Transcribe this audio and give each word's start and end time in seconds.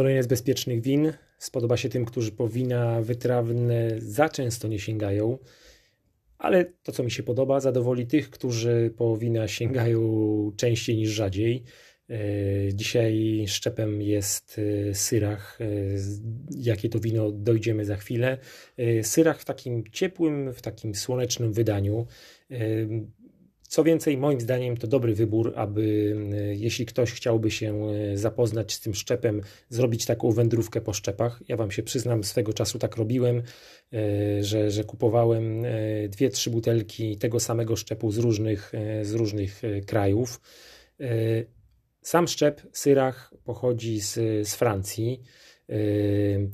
Kolejne 0.00 0.22
z 0.22 0.26
bezpiecznych 0.26 0.82
win. 0.82 1.12
Spodoba 1.38 1.76
się 1.76 1.88
tym, 1.88 2.04
którzy 2.04 2.32
po 2.32 2.48
wina 2.48 3.00
wytrawne 3.02 3.90
za 3.98 4.28
często 4.28 4.68
nie 4.68 4.78
sięgają, 4.78 5.38
ale 6.38 6.64
to, 6.82 6.92
co 6.92 7.02
mi 7.02 7.10
się 7.10 7.22
podoba, 7.22 7.60
zadowoli 7.60 8.06
tych, 8.06 8.30
którzy 8.30 8.94
po 8.96 9.16
wina 9.16 9.48
sięgają 9.48 10.00
częściej 10.56 10.96
niż 10.96 11.10
rzadziej. 11.10 11.64
E, 12.10 12.74
dzisiaj 12.74 13.44
szczepem 13.48 14.02
jest 14.02 14.60
e, 14.90 14.94
syrach. 14.94 15.58
E, 15.60 15.66
jakie 16.56 16.88
to 16.88 17.00
wino 17.00 17.30
dojdziemy 17.30 17.84
za 17.84 17.96
chwilę. 17.96 18.38
Syrach 19.02 19.40
w 19.40 19.44
takim 19.44 19.84
ciepłym, 19.92 20.52
w 20.52 20.62
takim 20.62 20.94
słonecznym 20.94 21.52
wydaniu. 21.52 22.06
Co 23.70 23.84
więcej, 23.84 24.18
moim 24.18 24.40
zdaniem 24.40 24.76
to 24.76 24.86
dobry 24.86 25.14
wybór, 25.14 25.52
aby 25.56 26.16
jeśli 26.56 26.86
ktoś 26.86 27.12
chciałby 27.12 27.50
się 27.50 27.86
zapoznać 28.14 28.72
z 28.72 28.80
tym 28.80 28.94
szczepem, 28.94 29.40
zrobić 29.68 30.06
taką 30.06 30.32
wędrówkę 30.32 30.80
po 30.80 30.92
szczepach. 30.92 31.42
Ja 31.48 31.56
Wam 31.56 31.70
się 31.70 31.82
przyznam, 31.82 32.24
swego 32.24 32.52
czasu 32.52 32.78
tak 32.78 32.96
robiłem, 32.96 33.42
że, 34.40 34.70
że 34.70 34.84
kupowałem 34.84 35.62
dwie, 36.08 36.30
trzy 36.30 36.50
butelki 36.50 37.16
tego 37.16 37.40
samego 37.40 37.76
szczepu 37.76 38.10
z 38.10 38.18
różnych, 38.18 38.72
z 39.02 39.12
różnych 39.12 39.62
krajów. 39.86 40.40
Sam 42.02 42.28
szczep 42.28 42.62
Syrach 42.72 43.34
pochodzi 43.44 44.00
z, 44.00 44.14
z 44.48 44.54
Francji. 44.54 45.22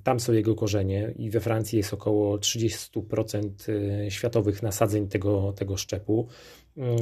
Tam 0.05 0.21
są 0.21 0.33
jego 0.33 0.55
korzenie 0.55 1.15
i 1.19 1.31
we 1.31 1.41
Francji 1.41 1.77
jest 1.77 1.95
około 1.95 2.39
30% 2.39 3.51
y, 3.69 4.11
światowych 4.11 4.63
nasadzeń 4.63 5.09
tego, 5.09 5.53
tego 5.53 5.77
szczepu. 5.77 6.29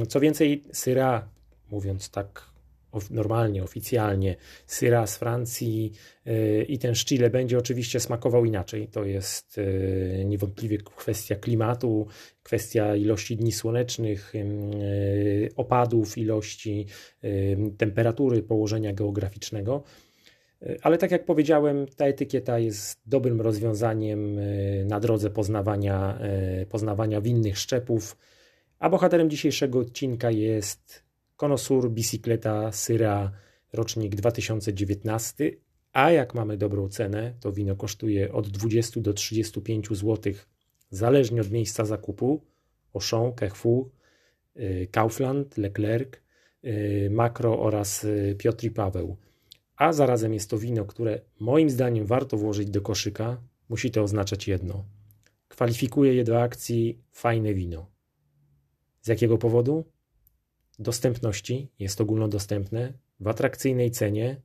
Co 0.07 0.19
więcej, 0.19 0.63
Syra, 0.73 1.27
mówiąc 1.71 2.09
tak 2.09 2.55
normalnie, 3.11 3.63
oficjalnie, 3.63 4.35
syra 4.67 5.07
z 5.07 5.17
Francji 5.17 5.91
y, 6.27 6.65
i 6.69 6.79
ten 6.79 6.95
szcile 6.95 7.29
będzie 7.29 7.57
oczywiście 7.57 7.99
smakował 7.99 8.45
inaczej. 8.45 8.87
To 8.87 9.05
jest 9.05 9.57
y, 9.57 10.23
niewątpliwie 10.25 10.77
kwestia 10.77 11.35
klimatu, 11.35 12.07
kwestia 12.43 12.95
ilości 12.95 13.37
dni 13.37 13.51
słonecznych, 13.51 14.33
opadów, 15.55 16.17
ilości 16.17 16.85
temperatury, 17.77 18.43
położenia 18.43 18.93
geograficznego. 18.93 19.83
Ale 20.81 20.97
tak 20.97 21.11
jak 21.11 21.25
powiedziałem, 21.25 21.85
ta 21.87 22.05
etykieta 22.05 22.59
jest 22.59 23.01
dobrym 23.05 23.41
rozwiązaniem 23.41 24.39
na 24.85 24.99
drodze 24.99 25.29
poznawania, 25.29 26.19
poznawania 26.69 27.21
winnych 27.21 27.57
szczepów. 27.57 28.17
A 28.79 28.89
bohaterem 28.89 29.29
dzisiejszego 29.29 29.79
odcinka 29.79 30.31
jest 30.31 31.03
Konosur 31.37 31.91
Bicicleta 31.91 32.71
Syra 32.71 33.31
rocznik 33.73 34.15
2019, 34.15 35.51
a 35.93 36.11
jak 36.11 36.33
mamy 36.35 36.57
dobrą 36.57 36.89
cenę, 36.89 37.33
to 37.39 37.51
wino 37.51 37.75
kosztuje 37.75 38.33
od 38.33 38.49
20 38.49 39.01
do 39.01 39.13
35 39.13 39.87
zł, 39.89 40.33
zależnie 40.89 41.41
od 41.41 41.51
miejsca 41.51 41.85
zakupu. 41.85 42.41
Auchan, 42.93 43.33
Carrefour, 43.39 43.89
y, 44.57 44.87
Kaufland, 44.91 45.57
Leclerc, 45.57 46.09
Makro 47.09 47.59
oraz 47.59 48.07
Piotr 48.37 48.65
i 48.65 48.71
Paweł. 48.71 49.17
A 49.77 49.93
zarazem 49.93 50.33
jest 50.33 50.49
to 50.49 50.57
wino, 50.57 50.85
które 50.85 51.21
moim 51.39 51.69
zdaniem 51.69 52.05
warto 52.05 52.37
włożyć 52.37 52.69
do 52.69 52.81
koszyka. 52.81 53.41
Musi 53.69 53.91
to 53.91 54.03
oznaczać 54.03 54.47
jedno. 54.47 54.85
Kwalifikuje 55.47 56.13
je 56.13 56.23
do 56.23 56.41
akcji 56.41 57.03
fajne 57.11 57.53
wino. 57.53 57.91
Z 59.01 59.07
jakiego 59.07 59.37
powodu? 59.37 59.85
dostępności, 60.79 61.71
jest 61.79 62.01
ogólnodostępne, 62.01 62.93
w 63.19 63.27
atrakcyjnej 63.27 63.91
cenie 63.91 64.41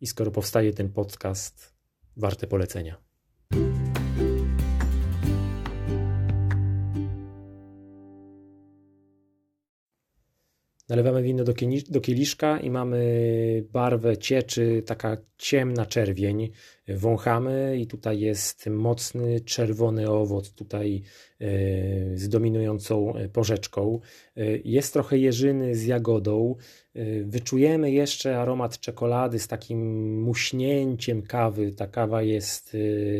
i 0.00 0.06
skoro 0.06 0.30
powstaje 0.30 0.72
ten 0.72 0.92
podcast, 0.92 1.74
warte 2.16 2.46
polecenia. 2.46 3.05
Nalewamy 10.88 11.22
wino 11.22 11.44
do, 11.44 11.54
do 11.88 12.00
kieliszka 12.00 12.60
i 12.60 12.70
mamy 12.70 13.64
barwę 13.72 14.16
cieczy, 14.16 14.82
taka 14.86 15.16
ciemna 15.38 15.86
czerwień. 15.86 16.50
Wąchamy 16.88 17.76
i 17.80 17.86
tutaj 17.86 18.20
jest 18.20 18.66
mocny 18.66 19.40
czerwony 19.40 20.10
owoc, 20.10 20.52
tutaj 20.52 21.02
e, 21.40 21.46
z 22.16 22.28
dominującą 22.28 23.12
porzeczką. 23.32 24.00
E, 24.36 24.44
jest 24.64 24.92
trochę 24.92 25.18
jeżyny 25.18 25.74
z 25.74 25.84
jagodą. 25.84 26.54
E, 26.94 27.22
wyczujemy 27.22 27.90
jeszcze 27.90 28.38
aromat 28.38 28.80
czekolady 28.80 29.38
z 29.38 29.48
takim 29.48 29.80
muśnięciem 30.22 31.22
kawy. 31.22 31.72
Ta 31.72 31.86
kawa 31.86 32.22
jest 32.22 32.76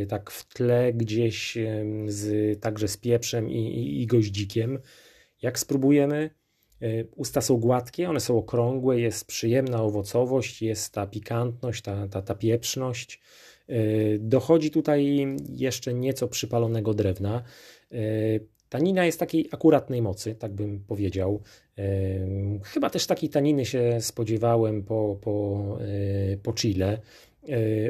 tak 0.08 0.30
w 0.30 0.54
tle 0.54 0.92
gdzieś, 0.92 1.58
z, 2.06 2.60
także 2.60 2.88
z 2.88 2.96
pieprzem 2.96 3.50
i, 3.50 3.58
i, 3.58 4.02
i 4.02 4.06
goździkiem. 4.06 4.78
Jak 5.42 5.58
spróbujemy, 5.58 6.30
E, 6.30 6.45
usta 7.16 7.40
są 7.40 7.56
gładkie, 7.56 8.10
one 8.10 8.20
są 8.20 8.38
okrągłe, 8.38 9.00
jest 9.00 9.24
przyjemna 9.24 9.82
owocowość, 9.82 10.62
jest 10.62 10.94
ta 10.94 11.06
pikantność, 11.06 11.82
ta, 11.82 12.08
ta, 12.08 12.22
ta 12.22 12.34
pieprzność. 12.34 13.20
E, 13.68 13.74
dochodzi 14.18 14.70
tutaj 14.70 15.26
jeszcze 15.48 15.94
nieco 15.94 16.28
przypalonego 16.28 16.94
drewna. 16.94 17.42
E, 17.92 17.96
tanina 18.68 19.04
jest 19.04 19.20
takiej 19.20 19.48
akuratnej 19.52 20.02
mocy, 20.02 20.34
tak 20.34 20.52
bym 20.52 20.80
powiedział. 20.80 21.42
Chyba 22.64 22.90
też 22.90 23.06
takiej 23.06 23.28
taniny 23.28 23.64
się 23.64 23.98
spodziewałem 24.00 24.82
po, 24.82 25.18
po, 25.20 25.78
po 26.42 26.52
Chile. 26.52 26.98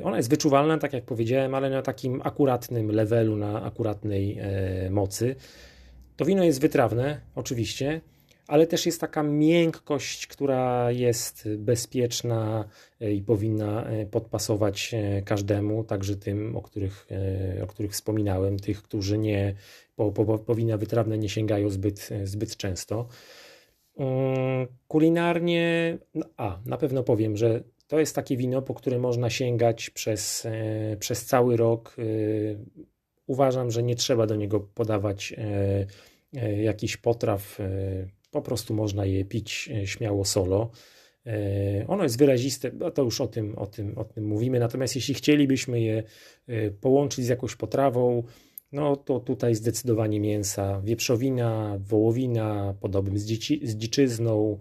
Ona 0.03 0.17
jest 0.17 0.31
wyczuwalna, 0.31 0.79
tak 0.79 0.93
jak 0.93 1.05
powiedziałem, 1.05 1.55
ale 1.55 1.71
na 1.71 1.83
takim 1.83 2.21
akuratnym 2.25 2.91
levelu, 2.91 3.37
na 3.37 3.63
akuratnej 3.63 4.39
mocy. 4.91 5.37
To 6.17 6.25
wino 6.25 6.45
jest 6.45 6.61
wytrawne, 6.61 7.21
oczywiście 7.35 8.01
ale 8.47 8.67
też 8.67 8.87
jest 8.87 9.01
taka 9.01 9.23
miękkość, 9.23 10.27
która 10.27 10.91
jest 10.91 11.49
bezpieczna 11.59 12.69
e, 13.01 13.13
i 13.13 13.23
powinna 13.23 13.85
e, 13.85 14.07
podpasować 14.07 14.95
e, 14.95 15.23
każdemu, 15.23 15.85
także 15.85 16.17
tym, 16.17 16.57
o 16.57 16.63
których, 16.63 17.07
o 17.63 17.67
których 17.67 17.93
wspominałem, 17.93 18.59
tych, 18.59 18.83
którzy 18.83 19.19
nie 19.19 19.55
po, 19.97 20.13
po, 20.13 20.39
po 20.39 20.55
wina 20.55 20.77
wytrawne 20.77 21.19
nie 21.19 21.29
sięgają 21.29 21.71
zbyt, 21.71 22.09
zbyt 22.25 22.57
często. 22.57 23.09
Mm, 23.99 24.67
kulinarnie, 24.89 25.99
no, 26.15 26.27
a 26.37 26.59
na 26.67 26.77
pewno 26.77 27.03
powiem, 27.03 27.37
że 27.37 27.63
to 27.87 27.99
jest 27.99 28.15
takie 28.15 28.37
wino, 28.37 28.63
po 28.63 28.75
które 28.75 28.99
można 28.99 29.31
sięgać 29.31 29.91
przez, 29.91 30.47
przez 30.99 31.25
cały 31.25 31.57
rok. 31.57 31.97
Uważam, 33.27 33.71
że 33.71 33.83
nie 33.83 33.97
trzeba 33.97 34.27
do 34.27 34.37
niego 34.37 34.61
podawać 34.61 35.35
jakichś 36.63 36.97
potraw 36.97 37.59
po 38.31 38.43
prostu 38.43 38.75
można 38.75 39.05
je 39.05 39.25
pić 39.25 39.71
e, 39.75 39.87
śmiało 39.87 40.25
solo. 40.25 40.71
E, 41.27 41.85
ono 41.89 42.03
jest 42.03 42.19
wyraziste, 42.19 42.71
to 42.95 43.03
już 43.03 43.21
o 43.21 43.27
tym, 43.27 43.59
o, 43.59 43.67
tym, 43.67 43.99
o 43.99 44.05
tym 44.05 44.27
mówimy. 44.27 44.59
Natomiast 44.59 44.97
jeśli 44.97 45.15
chcielibyśmy 45.15 45.81
je 45.81 46.03
e, 46.47 46.71
połączyć 46.71 47.25
z 47.25 47.29
jakąś 47.29 47.57
potrawą, 47.57 48.23
no 48.73 48.97
to 48.97 49.21
tutaj 49.21 49.55
zdecydowanie 49.55 50.21
mięsa, 50.21 50.81
wieprzowina, 50.85 51.79
wołowina, 51.81 52.75
podałbym 52.81 53.19
z, 53.19 53.25
dzieci, 53.25 53.61
z 53.63 53.77
dziczyzną, 53.77 54.59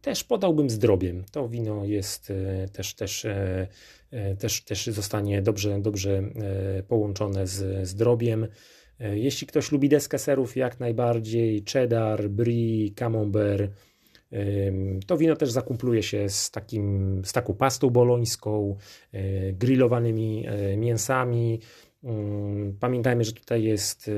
też 0.00 0.24
podałbym 0.24 0.70
zdrobiem. 0.70 1.24
To 1.32 1.48
wino 1.48 1.84
jest 1.84 2.32
też, 2.72 2.94
też, 2.94 3.26
też, 4.38 4.64
też 4.64 4.86
zostanie 4.86 5.42
dobrze, 5.42 5.80
dobrze 5.80 6.22
połączone 6.88 7.46
z 7.46 7.88
zdrobiem. 7.88 8.46
E, 9.00 9.18
jeśli 9.18 9.46
ktoś 9.46 9.72
lubi 9.72 9.88
deskę 9.88 10.18
serów, 10.18 10.56
jak 10.56 10.80
najbardziej 10.80 11.64
cheddar, 11.72 12.28
brie, 12.28 12.90
camembert, 12.90 13.72
to 15.06 15.16
wino 15.16 15.36
też 15.36 15.50
zakumpluje 15.50 16.02
się 16.02 16.28
z, 16.28 16.50
takim, 16.50 17.22
z 17.24 17.32
taką 17.32 17.54
pastą 17.54 17.90
bolońską, 17.90 18.76
e, 19.12 19.52
grillowanymi 19.52 20.46
e, 20.46 20.76
mięsami. 20.76 21.60
Mm, 22.04 22.76
pamiętajmy, 22.80 23.24
że 23.24 23.32
tutaj 23.32 23.62
jest 23.62 24.10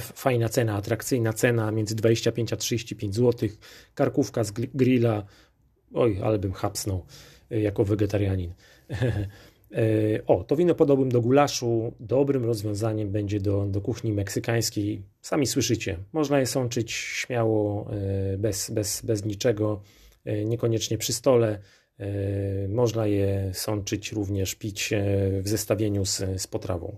fajna 0.00 0.48
cena, 0.48 0.76
atrakcyjna 0.76 1.32
cena 1.32 1.70
między 1.70 1.94
25 1.94 2.52
a 2.52 2.56
35 2.56 3.14
zł. 3.14 3.48
Karkówka 3.94 4.44
z 4.44 4.50
grilla, 4.52 5.24
oj, 5.94 6.18
ale 6.22 6.38
bym 6.38 6.52
hapsnął 6.52 7.04
jako 7.50 7.84
wegetarianin. 7.84 8.54
E, 9.72 10.26
o, 10.26 10.44
to 10.44 10.56
wino 10.56 10.74
podałbym 10.74 11.08
do 11.08 11.20
gulaszu. 11.20 11.92
Dobrym 12.00 12.44
rozwiązaniem 12.44 13.10
będzie 13.10 13.40
do, 13.40 13.66
do 13.66 13.80
kuchni 13.80 14.12
meksykańskiej. 14.12 15.02
Sami 15.20 15.46
słyszycie, 15.46 15.98
można 16.12 16.40
je 16.40 16.46
sączyć 16.46 16.92
śmiało, 16.92 17.90
e, 17.90 18.38
bez, 18.38 18.70
bez, 18.70 19.02
bez 19.02 19.24
niczego, 19.24 19.82
e, 20.24 20.44
niekoniecznie 20.44 20.98
przy 20.98 21.12
stole. 21.12 21.58
Można 22.68 23.06
je 23.06 23.50
sączyć 23.54 24.12
również, 24.12 24.54
pić 24.54 24.90
w 25.42 25.48
zestawieniu 25.48 26.04
z, 26.04 26.22
z 26.36 26.46
potrawą. 26.46 26.96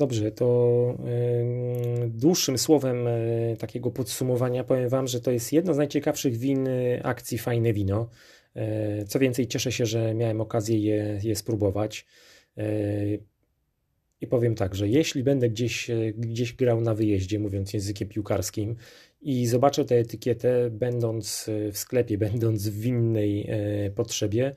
Dobrze, 0.00 0.32
to 0.32 0.98
dłuższym 2.08 2.58
słowem 2.58 2.96
takiego 3.58 3.90
podsumowania 3.90 4.64
powiem 4.64 4.88
Wam, 4.88 5.06
że 5.06 5.20
to 5.20 5.30
jest 5.30 5.52
jedno 5.52 5.74
z 5.74 5.76
najciekawszych 5.76 6.36
win 6.36 6.68
akcji 7.02 7.38
Fajne 7.38 7.72
Wino. 7.72 8.08
Co 9.08 9.18
więcej, 9.18 9.46
cieszę 9.46 9.72
się, 9.72 9.86
że 9.86 10.14
miałem 10.14 10.40
okazję 10.40 10.78
je, 10.78 11.20
je 11.22 11.36
spróbować. 11.36 12.06
I 14.20 14.26
powiem 14.26 14.54
tak, 14.54 14.74
że 14.74 14.88
jeśli 14.88 15.22
będę 15.22 15.50
gdzieś, 15.50 15.90
gdzieś 16.16 16.52
grał 16.52 16.80
na 16.80 16.94
wyjeździe, 16.94 17.38
mówiąc 17.38 17.72
językiem 17.72 18.08
piłkarskim, 18.08 18.76
i 19.22 19.46
zobaczę 19.46 19.84
tę 19.84 19.96
etykietę, 19.96 20.70
będąc 20.70 21.50
w 21.72 21.78
sklepie, 21.78 22.18
będąc 22.18 22.68
w 22.68 22.86
innej 22.86 23.48
potrzebie, 23.94 24.56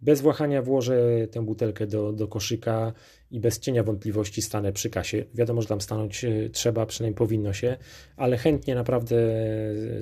bez 0.00 0.20
wahania 0.20 0.62
włożę 0.62 1.28
tę 1.30 1.44
butelkę 1.44 1.86
do, 1.86 2.12
do 2.12 2.28
koszyka 2.28 2.92
i 3.30 3.40
bez 3.40 3.58
cienia 3.58 3.82
wątpliwości 3.82 4.42
stanę 4.42 4.72
przy 4.72 4.90
kasie. 4.90 5.24
Wiadomo, 5.34 5.62
że 5.62 5.68
tam 5.68 5.80
stanąć 5.80 6.24
e, 6.24 6.50
trzeba, 6.50 6.86
przynajmniej 6.86 7.16
powinno 7.16 7.52
się, 7.52 7.76
ale 8.16 8.36
chętnie 8.36 8.74
naprawdę 8.74 9.16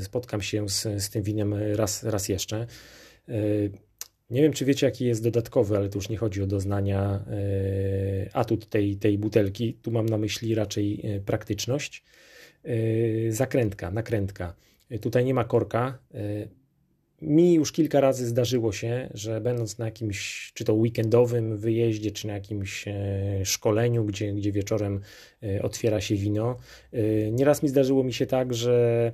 spotkam 0.00 0.42
się 0.42 0.68
z, 0.68 0.82
z 0.82 1.10
tym 1.10 1.22
winem 1.22 1.54
raz, 1.74 2.04
raz 2.04 2.28
jeszcze. 2.28 2.66
E, 3.28 3.34
nie 4.30 4.42
wiem, 4.42 4.52
czy 4.52 4.64
wiecie, 4.64 4.86
jaki 4.86 5.04
jest 5.04 5.24
dodatkowy, 5.24 5.76
ale 5.76 5.88
tu 5.88 5.98
już 5.98 6.08
nie 6.08 6.16
chodzi 6.16 6.42
o 6.42 6.46
doznania 6.46 7.24
e, 7.26 8.36
atut 8.36 8.68
tej, 8.68 8.96
tej 8.96 9.18
butelki. 9.18 9.74
Tu 9.74 9.90
mam 9.90 10.06
na 10.06 10.18
myśli 10.18 10.54
raczej 10.54 11.02
praktyczność. 11.26 12.04
Zakrętka, 13.28 13.90
nakrętka. 13.90 14.54
Tutaj 15.00 15.24
nie 15.24 15.34
ma 15.34 15.44
korka. 15.44 15.98
Mi 17.22 17.54
już 17.54 17.72
kilka 17.72 18.00
razy 18.00 18.26
zdarzyło 18.26 18.72
się, 18.72 19.10
że 19.14 19.40
będąc 19.40 19.78
na 19.78 19.84
jakimś, 19.84 20.52
czy 20.54 20.64
to 20.64 20.74
weekendowym 20.74 21.56
wyjeździe, 21.56 22.10
czy 22.10 22.26
na 22.26 22.32
jakimś 22.32 22.88
e, 22.88 22.94
szkoleniu, 23.44 24.04
gdzie, 24.04 24.32
gdzie 24.32 24.52
wieczorem 24.52 25.00
e, 25.42 25.62
otwiera 25.62 26.00
się 26.00 26.14
wino, 26.14 26.56
e, 26.92 27.30
nieraz 27.30 27.62
mi 27.62 27.68
zdarzyło 27.68 28.04
mi 28.04 28.12
się 28.12 28.26
tak, 28.26 28.54
że 28.54 29.12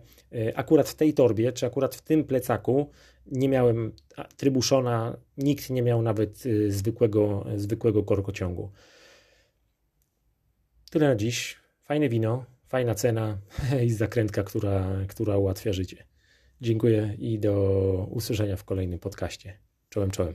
akurat 0.55 0.89
w 0.89 0.95
tej 0.95 1.15
torbie, 1.15 1.53
czy 1.53 1.67
akurat 1.67 1.95
w 1.95 2.03
tym 2.03 2.25
plecaku 2.25 2.91
nie 3.27 3.49
miałem 3.49 3.93
trybuszona, 4.37 5.17
nikt 5.39 5.71
nie 5.71 5.83
miał 5.83 6.03
nawet 6.03 6.45
zwykłego, 6.69 7.47
zwykłego 7.57 8.03
korkociągu. 8.03 8.71
Tyle 10.91 11.09
na 11.09 11.17
dziś. 11.17 11.57
Fajne 11.85 12.09
wino, 12.09 12.45
fajna 12.69 12.95
cena 12.95 13.39
i 13.87 13.91
zakrętka, 13.91 14.43
która, 14.43 14.97
która 15.09 15.37
ułatwia 15.37 15.73
życie. 15.73 16.16
Dziękuję 16.61 17.15
i 17.19 17.39
do 17.39 18.07
usłyszenia 18.11 18.57
w 18.57 18.65
kolejnym 18.65 18.99
podcaście. 18.99 19.59
Czołem, 19.89 20.11
czołem. 20.11 20.35